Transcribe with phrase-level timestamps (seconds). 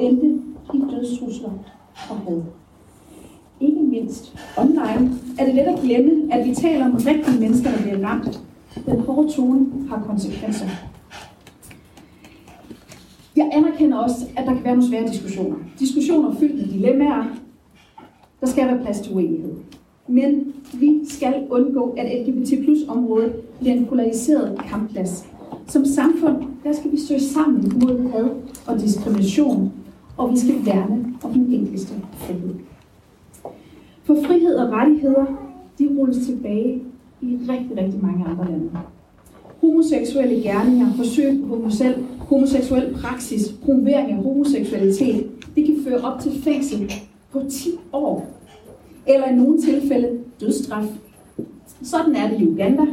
[0.00, 0.26] endte
[0.74, 1.50] i dødstrusler
[2.10, 2.42] og had.
[3.60, 7.82] Ikke mindst online er det let at glemme, at vi taler om rigtige mennesker, der
[7.82, 8.40] bliver ramt.
[8.86, 10.66] Den hårde tone har konsekvenser.
[13.36, 15.56] Jeg anerkender også, at der kan være nogle svære diskussioner.
[15.78, 17.24] Diskussioner fyldt med dilemmaer.
[18.40, 19.54] Der skal være plads til uenighed.
[20.08, 25.26] Men vi skal undgå, at LGBT plus området bliver en polariseret kampplads.
[25.66, 28.28] Som samfund, der skal vi stå sammen mod had
[28.66, 29.72] og diskrimination,
[30.20, 32.54] og vi skal værne om den enkelte frihed.
[34.04, 35.24] For frihed og rettigheder,
[35.78, 36.82] de rulles tilbage
[37.20, 38.70] i rigtig, rigtig mange andre lande.
[39.60, 46.32] Homoseksuelle gerninger, forsøg på homosel, homoseksuel praksis, promovering af homoseksualitet, det kan føre op til
[46.42, 46.92] fængsel
[47.32, 48.26] på 10 år,
[49.06, 50.84] eller i nogle tilfælde dødsstraf.
[51.82, 52.86] Sådan er det i Uganda,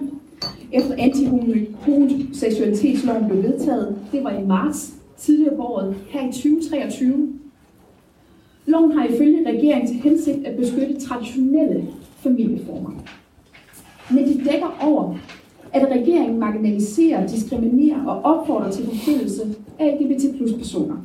[0.73, 3.95] efter antihomoseksualitetsloven blev vedtaget.
[4.11, 7.33] Det var i marts tidligere på året, her i 2023.
[8.65, 12.91] Loven har ifølge regeringen til hensigt at beskytte traditionelle familieformer.
[14.11, 15.15] Men det dækker over,
[15.73, 20.95] at regeringen marginaliserer, diskriminerer og opfordrer til forfølgelse af LGBT plus personer.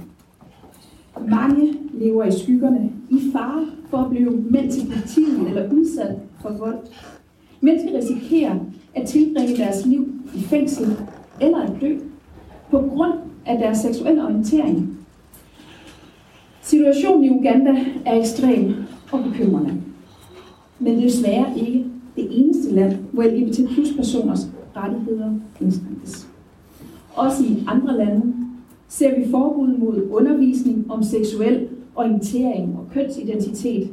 [1.28, 6.50] Mange lever i skyggerne i fare for at blive mænd til politiet eller udsat for
[6.58, 6.78] vold.
[7.60, 8.58] Mennesker risikerer
[8.94, 10.96] at tilbringe deres liv i fængsel
[11.40, 11.98] eller at dø
[12.70, 13.12] på grund
[13.46, 14.98] af deres seksuelle orientering.
[16.62, 17.74] Situationen i Uganda
[18.06, 18.74] er ekstrem
[19.12, 19.74] og bekymrende.
[20.78, 21.84] Men det er desværre ikke
[22.16, 26.28] det eneste land, hvor LGBT plus personers rettigheder indskrænkes.
[27.14, 28.34] Også i andre lande
[28.88, 33.90] ser vi forbud mod undervisning om seksuel orientering og kønsidentitet,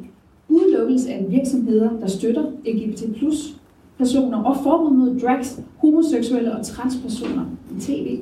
[0.49, 3.55] udelukkelse af virksomheder, der støtter LGBT plus
[3.97, 7.45] personer og forbud mod drags, homoseksuelle og transpersoner
[7.77, 8.19] i tv.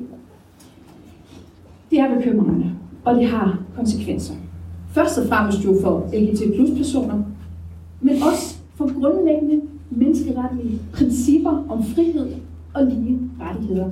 [1.91, 2.71] Det er bekymrende,
[3.05, 4.33] og det har konsekvenser.
[4.89, 7.23] Først og fremmest jo for LGBT plus personer,
[8.01, 12.33] men også for grundlæggende menneskeretlige principper om frihed
[12.73, 13.89] og lige rettigheder.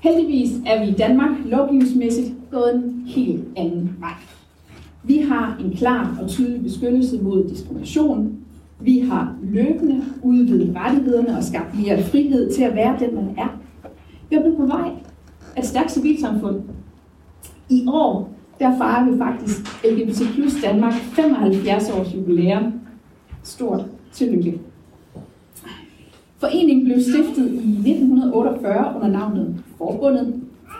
[0.00, 4.14] Heldigvis er vi i Danmark lovgivningsmæssigt gået en helt anden vej.
[5.02, 8.38] Vi har en klar og tydelig beskyttelse mod diskrimination.
[8.80, 13.60] Vi har løbende udvidet rettighederne og skabt mere frihed til at være den, man er.
[14.30, 14.90] Vi er blevet på vej
[15.56, 16.60] af et stærkt civilsamfund.
[17.70, 18.30] I år
[18.60, 22.72] der fejrer vi faktisk LGBT plus Danmark 75 års jubilæum.
[23.42, 24.60] Stort tillykke.
[26.38, 30.34] Foreningen blev stiftet i 1948 under navnet Forbundet.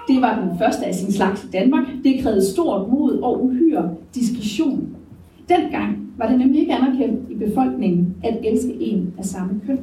[0.08, 1.84] Det var den første af sin slags i Danmark.
[2.04, 4.88] Det krævede stort mod og uhyre diskretion.
[5.48, 9.78] Dengang var det nemlig ikke anerkendt i befolkningen at elske en af samme køn.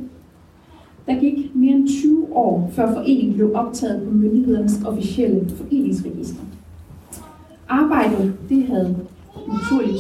[1.08, 6.42] Der gik mere end 20 år, før foreningen blev optaget på myndighedernes officielle foreningsregister.
[7.70, 8.96] Arbejdet det havde
[9.48, 10.00] naturligt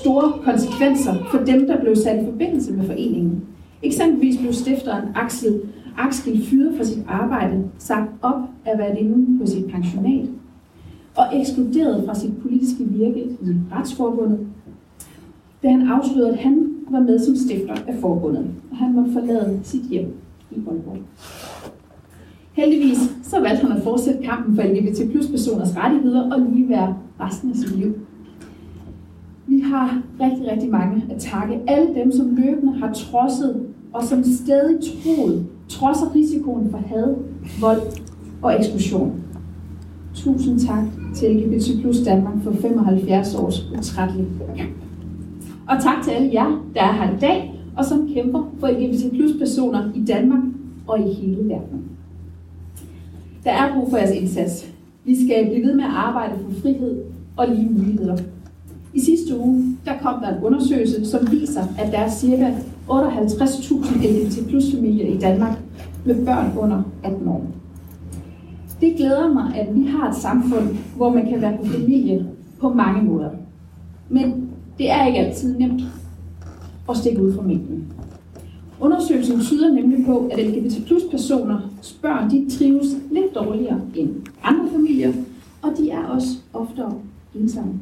[0.00, 3.42] store konsekvenser for dem, der blev sat i forbindelse med foreningen.
[3.82, 5.60] Eksempelvis blev stifteren Axel
[5.98, 10.28] Axel fyret fra sit arbejde, sagt op af værdinden på sit pensionat
[11.16, 14.38] og ekskluderet fra sit politiske virke i Retsforbundet,
[15.62, 19.60] da han afslørede, at han var med som stifter af forbundet, og han måtte forlade
[19.62, 20.14] sit hjem
[20.56, 20.98] i Aalborg.
[22.52, 26.96] Heldigvis så valgte han at fortsætte kampen for LGBT plus personers rettigheder og lige være
[27.20, 27.94] resten af sit liv.
[29.46, 31.60] Vi har rigtig, rigtig mange at takke.
[31.66, 37.14] Alle dem, som løbende har trodset og som stadig troet, trodser risikoen for had,
[37.60, 37.80] vold
[38.42, 39.22] og eksklusion.
[40.14, 40.84] Tusind tak
[41.14, 44.26] til LGBT Plus Danmark for 75 års utrættelig
[44.56, 44.70] kamp.
[45.68, 49.12] Og tak til alle jer, der er her i dag, og som kæmper for LGBT
[49.12, 50.42] Plus personer i Danmark
[50.86, 51.82] og i hele verden.
[53.44, 54.72] Der er brug for jeres indsats.
[55.04, 57.02] Vi skal blive ved med at arbejde for frihed
[57.36, 58.16] og lige muligheder.
[58.94, 62.54] I sidste uge der kom der en undersøgelse, som viser, at der er ca.
[62.88, 65.58] 58.000 LGBT plus familier i Danmark
[66.04, 67.46] med børn under 18 år.
[68.80, 72.26] Det glæder mig, at vi har et samfund, hvor man kan være på familie
[72.60, 73.30] på mange måder.
[74.08, 75.82] Men det er ikke altid nemt
[76.86, 77.92] og stikke ud fra mængden.
[78.80, 84.10] Undersøgelsen tyder nemlig på, at LGBT plus personer spørger, de trives lidt dårligere end
[84.42, 85.12] andre familier,
[85.62, 86.94] og de er også oftere
[87.34, 87.72] ensomme.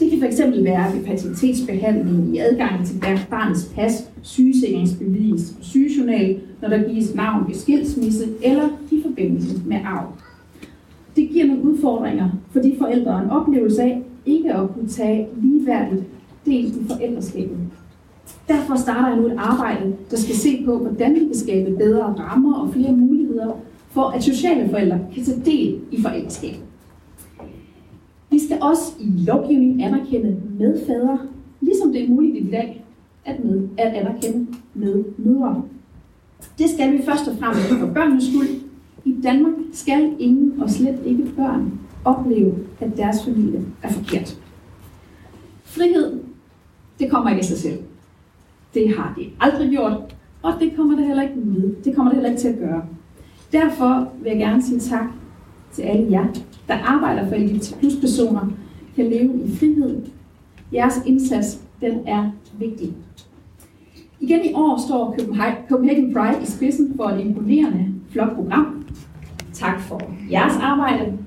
[0.00, 3.00] Det kan fx være ved paternitetsbehandling i adgangen til
[3.30, 9.76] barnets pas, sygesikringsbevis og sygejournal, når der gives navn ved skilsmisse eller i forbindelse med
[9.84, 10.12] arv.
[11.16, 16.02] Det giver nogle udfordringer fordi forældre en oplevelse af ikke at kunne tage ligeværdigt
[16.46, 17.58] del i forældreskabet.
[18.48, 22.14] Derfor starter jeg nu et arbejde, der skal se på, hvordan vi kan skabe bedre
[22.18, 23.52] rammer og flere muligheder
[23.90, 26.62] for, at sociale forældre kan tage del i forældreskabet
[28.52, 31.18] skal også i lovgivningen anerkende medfædre,
[31.60, 32.84] ligesom det er muligt i dag
[33.24, 35.62] at, med, at anerkende medmødre.
[36.58, 38.60] Det skal vi først og fremmest for børnenes skyld.
[39.04, 44.38] I Danmark skal ingen og slet ikke børn opleve, at deres familie er forkert.
[45.64, 46.20] Frihed,
[46.98, 47.78] det kommer ikke af sig selv.
[48.74, 51.74] Det har det aldrig gjort, og det kommer det heller ikke med.
[51.84, 52.84] Det kommer det heller ikke til at gøre.
[53.52, 55.06] Derfor vil jeg gerne sige tak
[55.72, 56.26] til alle jer,
[56.68, 58.52] der arbejder for LGBT plus personer,
[58.96, 60.02] kan leve i frihed.
[60.72, 62.92] Jeres indsats, den er vigtig.
[64.20, 65.16] Igen i år står
[65.68, 68.84] Copenhagen Pride i spidsen for et imponerende, flot program.
[69.52, 71.18] Tak for jeres arbejde.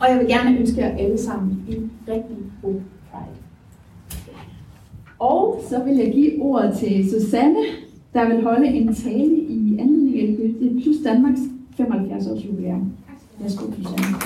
[0.00, 2.74] Og jeg vil gerne ønske jer alle sammen en rigtig god
[5.20, 7.60] og så vil jeg give ordet til Susanne,
[8.14, 11.40] der vil holde en tale i anledning af LGBT plus Danmarks
[11.76, 12.92] 75 års jubilæum.
[13.40, 14.16] Værsgo, Susanne.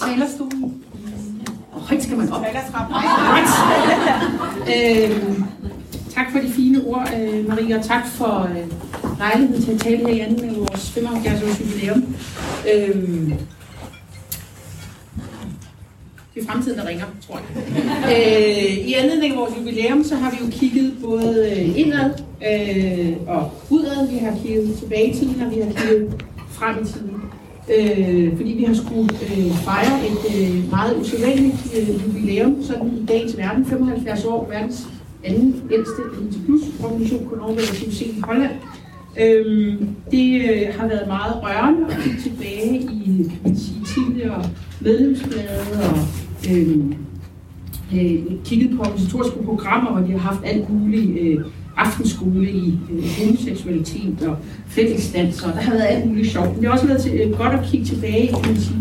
[0.00, 0.82] Talerstolen.
[1.72, 2.40] Højt skal man op.
[4.74, 5.44] øhm,
[6.14, 8.48] tak for de fine ord, øh, Maria, og tak for
[9.18, 12.16] lejlighed til at tale her i anden af vores 75 års jubilæum.
[12.74, 13.32] Øhm,
[16.34, 17.64] det er fremtiden, der ringer, tror jeg.
[18.04, 22.10] øh, I anledning af vores jubilæum, så har vi jo kigget både øh, indad
[22.50, 24.08] øh, og udad.
[24.10, 27.10] Vi har kigget tilbage i tiden, og vi har kigget frem i tiden.
[27.76, 33.06] Øh, fordi vi har skulle øh, fejre et øh, meget usædvanligt øh, jubilæum, sådan i
[33.06, 34.86] dagens verden, 75 år, verdens
[35.24, 38.50] anden ældste LGBT plus organisation, kun overværet set i Holland.
[39.20, 44.44] Øhm, det øh, har været meget rørende at kigge tilbage i kan man sige, tidligere
[44.80, 45.60] medlemsblade
[45.90, 45.98] og
[46.50, 46.94] øhm,
[47.94, 51.44] øh, kigget på organisatoriske programmer, hvor de har haft alt muligt øh,
[51.76, 54.36] aftenskole i øh, homoseksualitet og
[54.66, 56.48] fællesdanser, og der har været alt muligt sjovt.
[56.48, 58.32] Men det har også været til, øh, godt at kigge tilbage i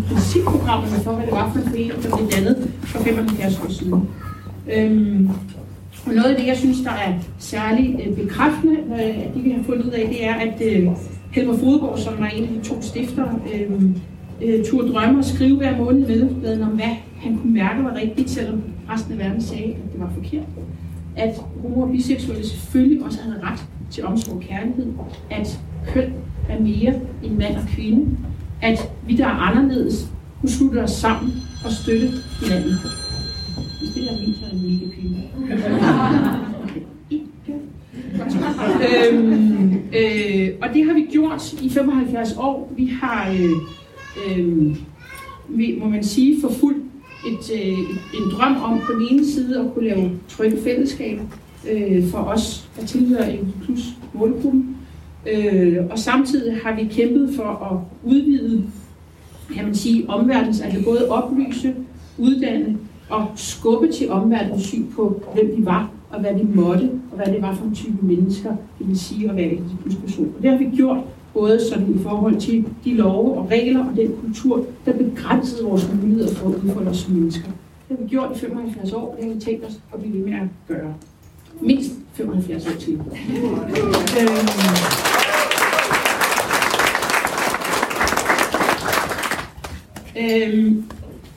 [0.10, 4.10] principprogrammerne for, hvad det var for en forening, der blev dannet for 75 år siden.
[4.76, 5.30] Øhm,
[6.08, 9.50] og noget af det, jeg synes, der er særligt øh, bekræftende, øh, at det vi
[9.50, 10.88] har fundet ud af, det er, at øh,
[11.32, 15.78] Helmer Fodgaard, som var en af de to stifter, øh, turde drømme og skrive hver
[15.78, 19.64] måned i medlemsbladen om, hvad han kunne mærke var rigtigt, selvom resten af verden sagde,
[19.64, 20.46] at det var forkert.
[21.16, 23.60] At homo- og biseksuelle selvfølgelig også havde ret
[23.92, 24.88] til omsorg og kærlighed.
[25.32, 26.14] At køn
[26.50, 26.94] er mere
[27.24, 28.18] end mand og kvinde.
[28.62, 30.08] At vi, der er anderledes,
[30.42, 31.32] kunne slutte os sammen
[31.66, 32.08] og støtte
[32.44, 32.74] hinanden.
[33.98, 34.86] Det der min, så er det mega
[39.12, 42.74] øhm, øh, og det har vi gjort i 75 år.
[42.78, 43.52] Vi har, øh,
[44.40, 44.76] øh,
[45.50, 46.84] vi, må man sige, forfulgt
[47.28, 47.78] et, øh,
[48.14, 51.24] en drøm om på den ene side at kunne lave trygge fællesskaber
[51.72, 53.84] øh, for os, der tilhører en plus
[54.14, 54.78] målgruppen.
[55.34, 58.64] Øh, og samtidig har vi kæmpet for at udvide
[59.54, 61.76] kan man sige, omverdens, altså både oplyse,
[62.18, 62.78] uddanne
[63.14, 67.34] at skubbe til omverdens syn på, hvem vi var, og hvad vi måtte, og hvad
[67.34, 68.50] det var for en type mennesker,
[68.80, 70.34] det vil sige at være en person.
[70.38, 70.98] Og det har vi gjort
[71.34, 75.90] både sådan i forhold til de love og regler og den kultur, der begrænsede vores
[76.02, 77.48] muligheder for at udfolde os som mennesker.
[77.90, 80.14] Det har vi gjort i 75 år, og det har vi tænkt os at blive
[80.14, 80.94] ved med at gøre.
[81.62, 83.02] Mindst 75 år til.
[90.18, 90.54] øhm.
[90.56, 90.84] Øhm,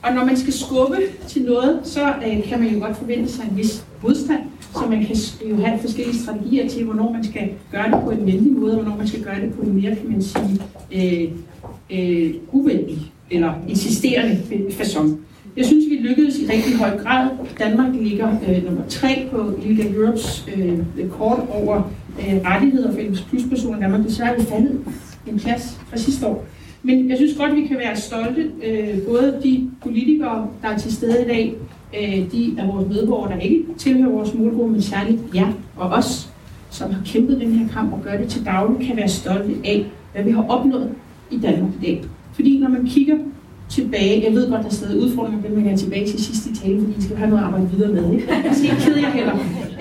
[0.03, 3.43] og når man skal skubbe til noget, så øh, kan man jo godt forvente sig
[3.51, 4.41] en vis modstand,
[4.73, 5.15] så man kan
[5.49, 8.81] jo have forskellige strategier til, hvornår man skal gøre det på en venlig måde, og
[8.81, 11.31] hvornår man skal gøre det på en mere, kan man sige, øh,
[11.89, 15.17] øh, uvenlig eller insisterende façon.
[15.57, 17.29] Jeg synes, vi lykkedes i rigtig høj grad.
[17.59, 23.43] Danmark ligger øh, nummer tre på Liga Europes øh, kort over øh, rettigheder for plus
[23.49, 24.03] personer Danmark.
[24.03, 24.79] Desværre faldet
[25.27, 26.45] en plads fra sidste år.
[26.83, 30.93] Men jeg synes godt, vi kan være stolte, øh, både de politikere, der er til
[30.93, 31.53] stede i dag,
[32.01, 36.29] øh, de af vores medborgere, der ikke tilhører vores målgruppe, men særligt jer og os,
[36.69, 39.85] som har kæmpet den her kamp og gør det til daglig, kan være stolte af,
[40.13, 40.89] hvad vi har opnået
[41.31, 42.03] i Danmark i dag.
[42.33, 43.17] Fordi når man kigger
[43.69, 46.55] tilbage, jeg ved godt, der er stadig udfordringer, men man er tilbage til sidste i
[46.55, 48.13] tale, fordi vi skal have noget at arbejde videre med.
[48.13, 48.27] Ikke?
[48.27, 49.33] Så skal ikke kede jer heller.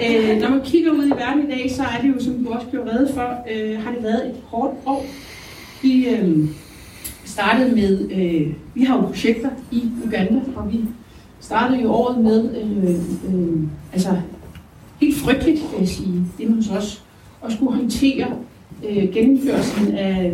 [0.06, 2.50] Øh, når man kigger ud i verden i dag, så er det jo, som du
[2.50, 5.06] også blev reddet for, øh, har det været et hårdt år.
[5.82, 6.48] Vi øh,
[7.30, 10.80] startede med, øh, vi har jo projekter i Uganda, og vi
[11.40, 12.94] startede jo året med, øh,
[13.34, 14.16] øh, altså
[15.00, 17.02] helt frygteligt, vil jeg sige, det hos os,
[17.44, 18.26] at skulle håndtere
[18.88, 20.32] øh, gennemførelsen af,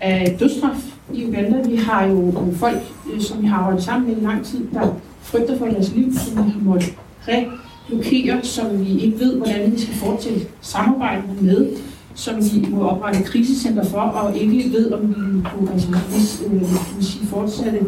[0.00, 1.68] af dødstraf i Uganda.
[1.68, 2.78] Vi har jo nogle folk,
[3.14, 6.46] øh, som vi har holdt sammen i lang tid, der frygter for deres liv, som
[6.46, 6.94] vi har måttet
[7.28, 11.76] relokere, som vi ikke ved, hvordan vi skal fortsætte samarbejdet med,
[12.18, 16.60] som vi må oprette krisecenter for, og ikke ved, om vi kunne altså, hvis, øh,
[16.60, 17.80] kan sige, fortsatte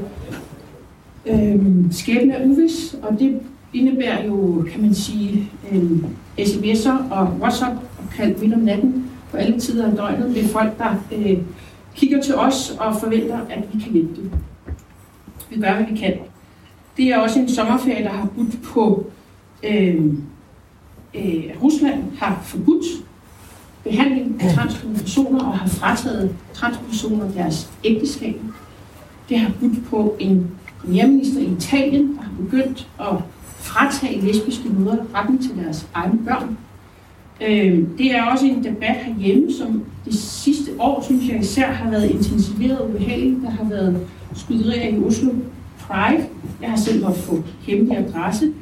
[1.27, 1.61] øh,
[1.91, 3.41] skæbne er uvis, og det
[3.75, 5.91] indebærer jo, kan man sige, øh,
[6.39, 10.79] sms'er og WhatsApp og kaldt midt om natten på alle tider af døgnet med folk,
[10.79, 11.39] der øh,
[11.95, 14.31] kigger til os og forventer, at vi kan hjælpe dem.
[15.51, 16.15] Vi gør, hvad vi kan.
[16.97, 19.11] Det er også en sommerferie, der har budt på,
[19.63, 20.05] øh,
[21.15, 22.85] øh, Rusland har forbudt
[23.85, 28.37] behandling af transpersoner og har frataget transpersoner deres ægteskab.
[29.29, 33.17] Det har budt på en premierminister i Italien, der har begyndt at
[33.59, 36.59] fratage lesbiske mødre retten til deres egne børn.
[37.41, 41.91] Øh, det er også en debat herhjemme, som det sidste år, synes jeg især, har
[41.91, 43.43] været intensiveret og ubehageligt.
[43.43, 45.31] Der har været skyderier i Oslo
[45.81, 46.27] Pride.
[46.63, 48.53] Jeg har selv måttet få hemmelig adresse.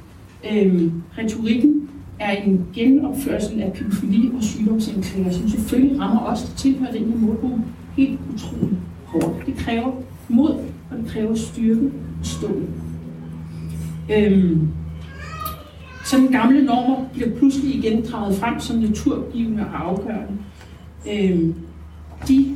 [0.52, 1.87] Øhm, retorikken
[2.20, 7.18] er en genopførsel af pædofili og sygdomsanklager, som selvfølgelig rammer os, der tilhører den her
[7.18, 7.62] målgruppe,
[7.96, 9.46] helt utroligt hårdt.
[9.46, 9.92] Det kræver
[10.28, 10.50] mod,
[10.90, 11.86] og det kræver styrke
[12.20, 12.62] og stål.
[14.16, 14.68] Øhm,
[16.04, 20.38] sådan gamle normer bliver pludselig igen draget frem som naturgivende og afgørende.
[21.12, 21.54] Øhm,
[22.28, 22.54] de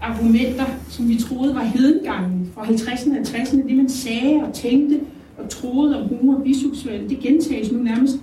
[0.00, 5.00] argumenter, som vi troede var hedengangen fra 50'erne og 60'erne, det man sagde og tænkte
[5.38, 8.16] og troede om homo- og biseksuelle, det gentages nu nærmest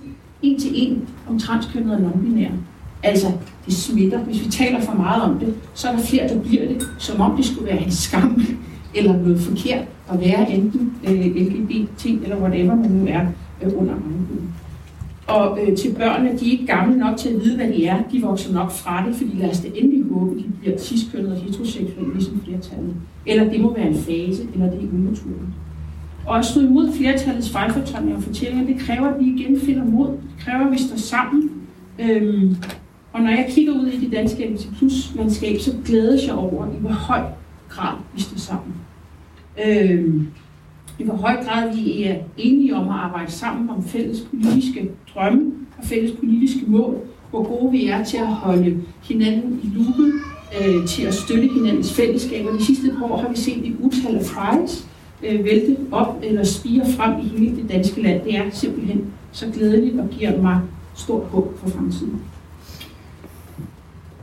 [0.46, 2.50] en til en om transkønnet og nonbinær.
[3.02, 3.32] Altså,
[3.66, 4.18] det smitter.
[4.18, 7.20] Hvis vi taler for meget om det, så er der flere, der bliver det, som
[7.20, 8.42] om det skulle være en skam
[8.94, 13.26] eller noget forkert at være enten øh, LGBT eller whatever man nu er
[13.62, 14.54] øh, under regnbuen.
[15.26, 18.02] Og øh, til børnene, de er ikke gamle nok til at vide, hvad de er.
[18.12, 21.38] De vokser nok fra det, fordi lad os da endelig håbe, de bliver ciskønnet og
[21.38, 22.94] heteroseksuelle, ligesom flertallet.
[23.26, 25.50] Eller det må være en fase, eller det er unaturligt.
[26.26, 30.08] Og at stå imod flertallets fejlfortolkninger og fortællinger, det kræver, at vi igen finder mod.
[30.08, 31.50] Det kræver, at vi står sammen.
[31.98, 32.56] Øhm,
[33.12, 36.66] og når jeg kigger ud i det danske LGBT plus landskab, så glæder jeg over,
[36.66, 37.20] i hvor høj
[37.68, 38.74] grad vi står sammen.
[39.66, 40.28] Øhm,
[40.98, 45.52] I hvor høj grad vi er enige om at arbejde sammen om fælles politiske drømme
[45.78, 46.96] og fælles politiske mål.
[47.30, 50.12] Hvor gode vi er til at holde hinanden i lupen,
[50.60, 52.52] øh, til at støtte hinandens fællesskaber.
[52.52, 54.88] De sidste par år har vi set et utal af fries,
[55.22, 58.24] øh, vælte op eller spire frem i hele det danske land.
[58.24, 60.60] Det er simpelthen så glædeligt og giver mig
[60.94, 62.22] stort håb for fremtiden.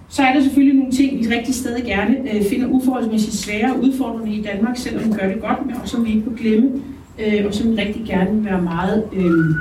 [0.09, 3.79] Så er der selvfølgelig nogle ting, vi rigtig stadig gerne øh, finder uforholdsmæssigt svære og
[3.79, 6.81] udfordrende i Danmark, selvom vi gør det godt med, og som vi ikke må glemme,
[7.19, 9.55] øh, og som vi rigtig gerne vil være meget øh,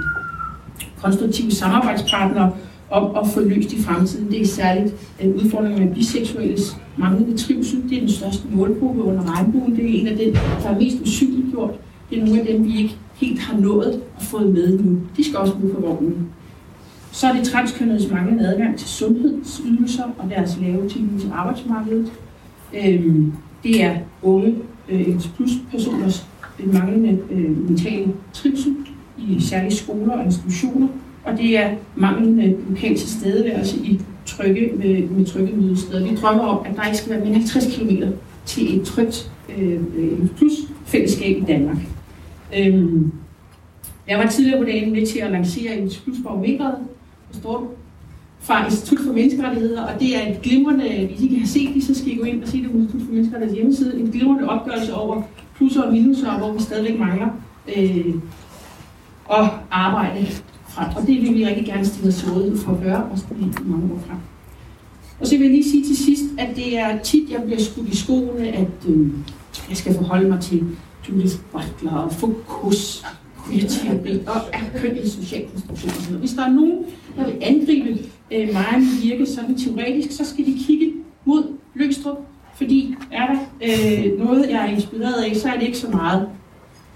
[1.02, 2.52] konstruktive samarbejdspartnere
[2.92, 4.30] om at få løst i fremtiden.
[4.30, 7.82] Det er særligt øh, udfordringen med biseksuelles manglende trivsel.
[7.88, 9.76] Det er den største målgruppe under regnbuen.
[9.76, 10.32] Det er en af dem,
[10.62, 11.74] der er mest usynliggjort.
[12.10, 14.98] Det er nogle af dem, vi ikke helt har nået og fået med nu.
[15.16, 16.28] De skal også med på vognen.
[17.12, 22.12] Så er det transkønnedes manglende adgang til sundhedsydelser og deres lave tilgang til arbejdsmarkedet.
[22.84, 23.32] Øhm,
[23.62, 24.54] det er unge
[24.88, 26.26] øh, plus personers
[26.64, 28.76] manglende øh, mentale trivsel
[29.18, 30.88] i særlige skoler og institutioner
[31.24, 36.10] og det er manglende lokal tilstedeværelse i trygge, med, med trygge mødesteder.
[36.10, 37.90] Vi drømmer om, at der ikke skal være mere end 50 km
[38.46, 40.52] til et trygt øh, øh, plus
[40.86, 41.76] fællesskab i Danmark.
[42.58, 43.12] Øhm,
[44.08, 46.74] jeg var tidligere på dagen med til at lancere en plusbarometeret,
[47.30, 47.66] forstår du,
[48.40, 51.84] fra Institut for Menneskerettigheder, og det er et glimrende, hvis I kan se set det,
[51.84, 54.48] så skal I gå ind og se det på Institut for Menneskerettigheders hjemmeside, en glimrende
[54.48, 55.22] opgørelse over
[55.56, 57.28] plusser og minuser, hvor vi stadigvæk mangler
[57.76, 58.14] øh,
[59.30, 60.26] at arbejde
[60.74, 60.96] frem.
[60.96, 63.44] Og det vil vi rigtig gerne stille os til rådighed for at gøre, også i
[63.64, 64.18] mange år frem.
[65.20, 67.88] Og så vil jeg lige sige til sidst, at det er tit, jeg bliver skudt
[67.88, 69.10] i skoene, at øh,
[69.68, 70.64] jeg skal forholde mig til
[71.08, 73.06] Judith Butler og Foucault's
[73.46, 76.18] queer og er køn i social konstruktion.
[76.18, 76.84] Hvis der er nogen,
[77.16, 77.98] der vil angribe
[78.30, 80.92] øh, mig og virke sådan teoretisk, så skal de kigge
[81.24, 81.42] mod
[81.74, 82.18] Løgstrup,
[82.54, 86.28] fordi er der øh, noget, jeg er inspireret af, så er det ikke så meget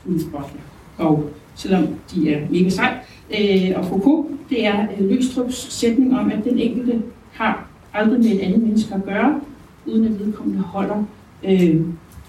[0.06, 0.60] Judith Butler.
[0.98, 2.98] Og selvom de er mega sej,
[3.30, 8.30] øh, og Foucault, det er øh, Løgstrups sætning om, at den enkelte har aldrig med
[8.30, 9.40] et andet menneske at gøre,
[9.86, 11.04] uden at vedkommende holder
[11.44, 11.80] øh,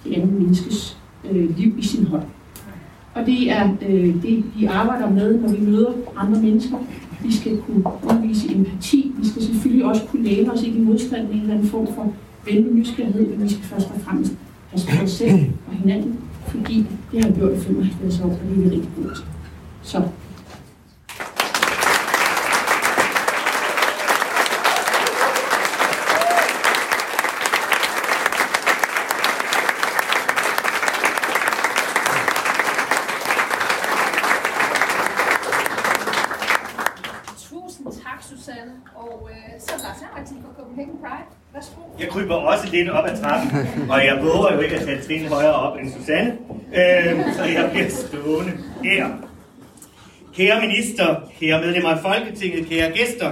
[0.03, 0.97] det andet menneskes
[1.31, 2.23] øh, liv i sin hånd.
[3.13, 6.77] Og det er øh, det, vi arbejder med, når vi møder andre mennesker.
[7.23, 9.11] Vi skal kunne udvise empati.
[9.17, 11.87] Vi skal selvfølgelig også kunne lære os ikke i modstand med en eller anden form
[11.95, 12.13] for
[12.45, 14.33] venlig nysgerrighed, men vi skal først og fremmest
[14.71, 16.19] passe på os selv og hinanden,
[16.49, 19.15] fordi det har gjort i 75 år, og det er vi rigtig gode.
[19.81, 20.01] Så
[40.77, 41.27] Copenhagen Pride.
[41.53, 41.81] Værsgo.
[41.99, 42.07] Jeg
[42.77, 43.49] kryber op ad trappen,
[43.89, 46.33] og jeg våger jo ikke at tage Trine højere op end Susanne,
[46.75, 48.51] øh, så jeg bliver stående
[48.83, 49.07] her.
[50.35, 53.31] Kære minister, kære medlemmer af Folketinget, kære gæster,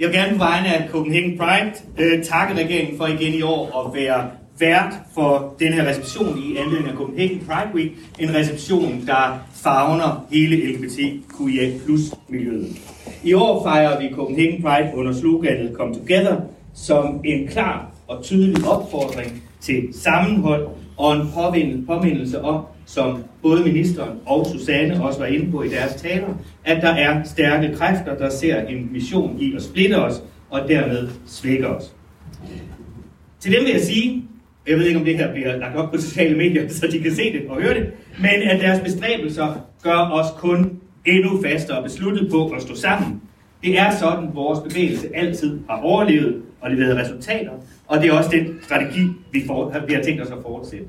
[0.00, 3.86] jeg vil gerne på vegne af Copenhagen Pride øh, takke regeringen for igen i år
[3.86, 4.24] at være
[4.58, 7.92] vært for den her reception i anledning af Copenhagen Pride Week.
[8.18, 12.76] En reception, der favner hele LGBTQIA plus miljøet.
[13.24, 16.36] I år fejrer vi Copenhagen Pride under sloganet Come Together
[16.74, 21.16] som en klar og tydelig opfordring til sammenhold og
[21.56, 26.28] en påmindelse om, som både ministeren og Susanne også var inde på i deres taler,
[26.64, 31.08] at der er stærke kræfter, der ser en mission i at splitte os og dermed
[31.26, 31.94] svække os.
[33.40, 34.24] Til dem vil jeg sige,
[34.68, 37.14] jeg ved ikke om det her bliver lagt op på sociale medier, så de kan
[37.14, 42.30] se det og høre det, men at deres bestræbelser gør os kun endnu fastere besluttet
[42.30, 43.20] på at stå sammen.
[43.66, 47.50] Det er sådan, vores bevægelse altid har overlevet og leveret resultater,
[47.86, 49.00] og det er også den strategi,
[49.32, 50.86] vi, for, vi har tænkt os at fortsætte.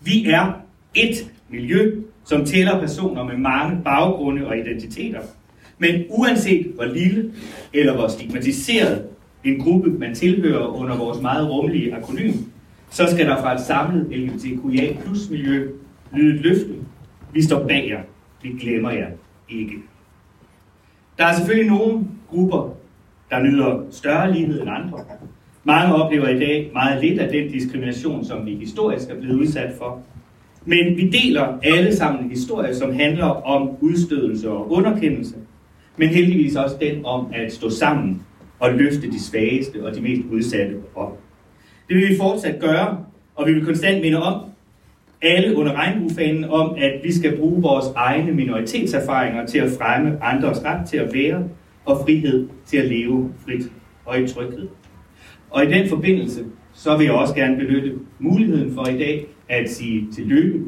[0.00, 0.52] Vi er
[0.94, 5.20] et miljø, som tæller personer med mange baggrunde og identiteter.
[5.78, 7.32] Men uanset hvor lille
[7.72, 9.04] eller hvor stigmatiseret
[9.44, 12.32] en gruppe man tilhører under vores meget rummelige akronym,
[12.90, 15.70] så skal der fra et samlet LGBTQIA plus miljø
[16.12, 16.74] lyde et løfte.
[17.32, 18.00] Vi står bag jer.
[18.42, 19.08] Vi glemmer jer
[19.48, 19.74] ikke.
[21.18, 22.76] Der er selvfølgelig nogle grupper,
[23.30, 24.98] der nyder større lighed end andre.
[25.64, 29.72] Mange oplever i dag meget lidt af den diskrimination, som vi historisk er blevet udsat
[29.78, 30.02] for.
[30.64, 35.34] Men vi deler alle sammen en historie, som handler om udstødelse og underkendelse,
[35.96, 38.22] men heldigvis også den om at stå sammen
[38.58, 41.18] og løfte de svageste og de mest udsatte op.
[41.88, 43.04] Det vil vi fortsat gøre,
[43.34, 44.40] og vi vil konstant minde om,
[45.24, 50.64] alle under regnbuefanen om, at vi skal bruge vores egne minoritetserfaringer til at fremme andres
[50.64, 51.48] ret til at være
[51.84, 53.72] og frihed til at leve frit
[54.04, 54.68] og i tryghed.
[55.50, 59.70] Og i den forbindelse, så vil jeg også gerne benytte muligheden for i dag at
[59.70, 60.60] sige tillykke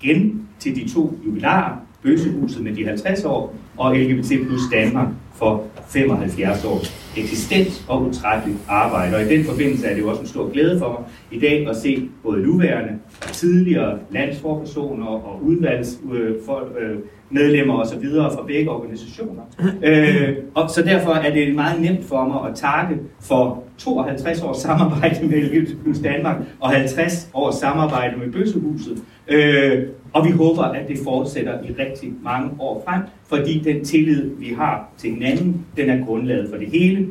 [0.00, 5.64] igen til de to jubilarer, Bøsehuset med de 50 år og LGBT plus Danmark for
[5.88, 6.80] 75 år
[7.16, 9.16] eksistens og utrætteligt arbejde.
[9.16, 10.98] Og i den forbindelse er det jo også en stor glæde for mig
[11.38, 12.92] i dag at se både nuværende,
[13.32, 18.04] tidligere landsforpersoner og udvalgsmedlemmer øh, osv.
[18.04, 19.42] Øh, fra begge organisationer.
[19.82, 24.56] Øh, og så derfor er det meget nemt for mig at takke for 52 års
[24.56, 29.02] samarbejde med LGBT plus Danmark og 50 års samarbejde med Bøssehuset.
[29.28, 34.36] Øh, og vi håber, at det fortsætter i rigtig mange år frem, fordi den tillid,
[34.36, 37.08] vi har til hinanden, den er grundlaget for det hele.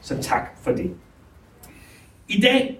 [0.00, 0.90] Så tak for det.
[2.28, 2.78] I dag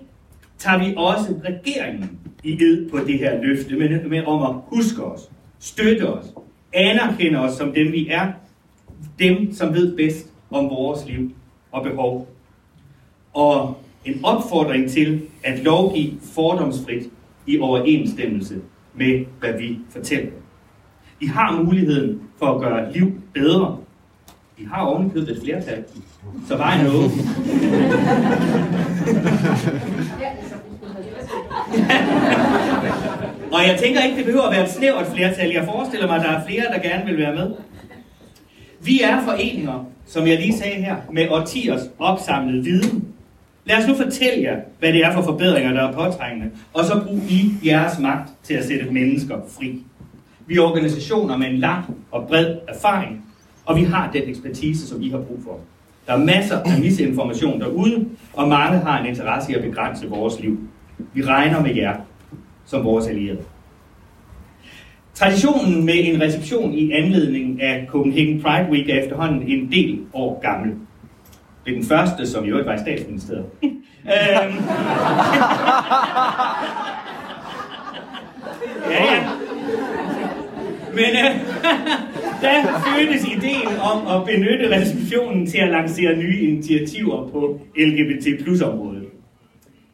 [0.58, 5.04] tager vi også regeringen i ed på det her løfte, men, med om at huske
[5.04, 6.24] os, støtte os,
[6.72, 8.32] anerkende os som dem vi er,
[9.18, 11.30] dem som ved bedst om vores liv
[11.72, 12.28] og behov.
[13.34, 17.02] Og en opfordring til at lovgive fordomsfrit
[17.46, 18.60] i overensstemmelse
[18.98, 20.30] med, hvad vi fortæller.
[21.20, 23.76] I har muligheden for at gøre liv bedre.
[24.58, 25.84] I har ovenikøbet et flertal,
[26.48, 27.20] så vejen er åben.
[33.52, 35.50] Og jeg tænker ikke, det behøver at være et snævert flertal.
[35.50, 37.50] Jeg forestiller mig, at der er flere, der gerne vil være med.
[38.80, 43.08] Vi er foreninger, som jeg lige sagde her, med årtiers opsamlet viden
[43.68, 47.02] Lad os nu fortælle jer, hvad det er for forbedringer, der er påtrængende, og så
[47.06, 49.82] brug I jeres magt til at sætte mennesker fri.
[50.46, 53.24] Vi er organisationer med en lang og bred erfaring,
[53.66, 55.60] og vi har den ekspertise, som I har brug for.
[56.06, 60.40] Der er masser af misinformation derude, og mange har en interesse i at begrænse vores
[60.40, 60.58] liv.
[61.14, 61.96] Vi regner med jer
[62.66, 63.40] som vores allierede.
[65.14, 70.40] Traditionen med en reception i anledning af Copenhagen Pride Week er efterhånden en del år
[70.42, 70.74] gammel.
[71.68, 73.46] Det er den første, som i øvrigt var i statsministeriet.
[73.62, 74.54] øhm.
[78.90, 79.28] ja, ja.
[80.92, 81.30] Men øh,
[82.42, 88.60] der fødtes ideen om at benytte receptionen til at lancere nye initiativer på LGBT plus
[88.60, 89.02] området.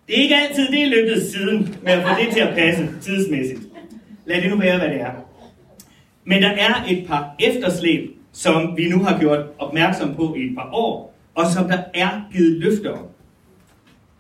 [0.06, 2.88] Det er ikke altid det er lykkedes siden med at få det til at passe
[3.02, 3.60] tidsmæssigt.
[4.26, 5.12] Lad det nu være, hvad det er.
[6.24, 10.54] Men der er et par efterslæb, som vi nu har gjort opmærksom på i et
[10.56, 13.06] par år, og som der er givet løfter om.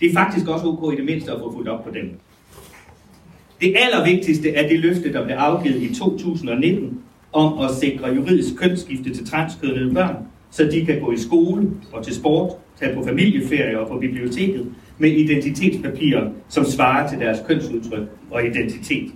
[0.00, 2.18] Det er faktisk også ok i det mindste at få fuldt op på dem.
[3.60, 7.00] Det allervigtigste er det løfte, der blev afgivet i 2019
[7.32, 10.16] om at sikre juridisk kønsskifte til transkønnede børn,
[10.50, 14.74] så de kan gå i skole og til sport, tage på familieferie og på biblioteket
[14.98, 19.10] med identitetspapirer, som svarer til deres kønsudtryk og identitet.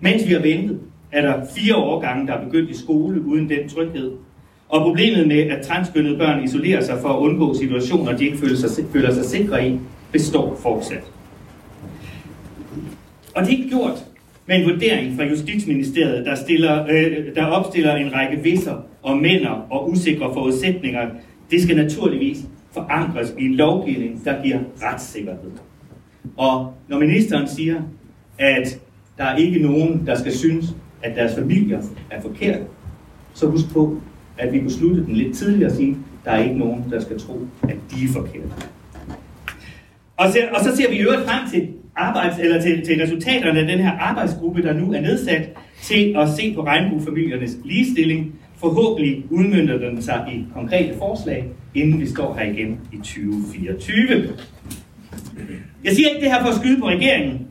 [0.00, 0.80] Mens vi har ventet,
[1.12, 4.12] er der fire årgange, der er begyndt i skole uden den tryghed,
[4.68, 8.56] og problemet med, at transkønnede børn isolerer sig for at undgå situationer, de ikke føler
[8.56, 9.78] sig, føler sig sikre i,
[10.12, 11.04] består fortsat.
[13.34, 14.04] Og det er ikke gjort
[14.46, 19.66] med en vurdering fra Justitsministeriet, der, stiller, øh, der opstiller en række visser og mænder
[19.70, 21.08] og usikre forudsætninger.
[21.50, 22.38] Det skal naturligvis
[22.72, 25.50] forankres i en lovgivning, der giver retssikkerhed.
[26.36, 27.82] Og når ministeren siger,
[28.38, 28.80] at
[29.18, 30.66] der er ikke nogen, der skal synes,
[31.02, 32.60] at deres familier er forkert,
[33.34, 34.00] så husk på,
[34.38, 37.18] at vi kunne slutte den lidt tidligere og sige, der er ikke nogen, der skal
[37.18, 38.48] tro, at de er forkerte.
[40.16, 43.60] Og så, og så ser vi i øvrigt frem til, arbejds, eller til, til resultaterne
[43.60, 45.48] af den her arbejdsgruppe, der nu er nedsat
[45.82, 48.34] til at se på regnbuefamiliernes ligestilling.
[48.56, 51.44] Forhåbentlig udmyndter den sig i konkrete forslag,
[51.74, 54.28] inden vi står her igen i 2024.
[55.84, 57.46] Jeg siger ikke det her for at skyde på regeringen,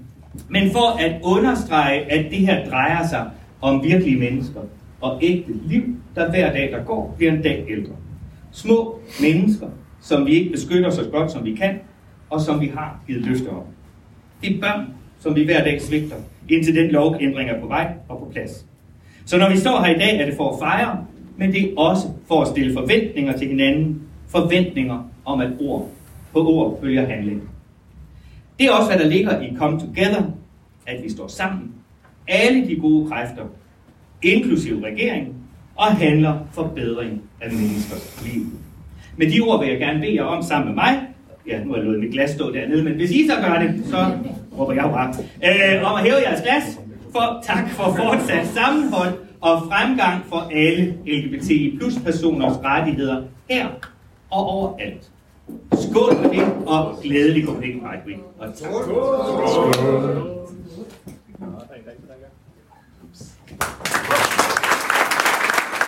[0.49, 3.29] men for at understrege, at det her drejer sig
[3.61, 4.61] om virkelige mennesker
[5.05, 5.83] og ægte liv,
[6.15, 7.93] der hver dag, der går, bliver en dag ældre.
[8.51, 9.67] Små mennesker,
[10.01, 11.79] som vi ikke beskytter så godt, som vi kan,
[12.29, 13.63] og som vi har givet løfter om.
[14.41, 14.85] Det er børn,
[15.19, 16.15] som vi hver dag svigter,
[16.49, 18.65] indtil den lovændring er på vej og på plads.
[19.25, 21.05] Så når vi står her i dag, er det for at fejre,
[21.37, 24.01] men det er også for at stille forventninger til hinanden.
[24.27, 25.89] Forventninger om, at ord
[26.33, 27.49] på ord følger handling.
[28.59, 30.23] Det er også, hvad der ligger i Come Together,
[30.87, 31.71] at vi står sammen,
[32.27, 33.43] alle de gode kræfter,
[34.21, 35.35] inklusive regeringen,
[35.75, 38.45] og handler for bedring af menneskers liv.
[39.17, 41.07] Med de ord vil jeg gerne bede jer om sammen med mig,
[41.47, 43.85] ja, nu har jeg lovet mit glas stå dernede, men hvis I så gør det,
[43.85, 44.11] så
[44.59, 46.79] råber jeg bare, øh, om at hæve jeres glas,
[47.11, 53.67] for tak for fortsat sammenhold og fremgang for alle LGBTI plus personers rettigheder her
[54.31, 55.11] og overalt.
[55.73, 58.19] Skål for det, og glædelig Copenhagen Pride Week.
[58.39, 58.69] Og tak.
[58.71, 60.35] Skål.